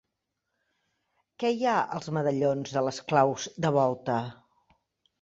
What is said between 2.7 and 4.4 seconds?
de les claus de volta?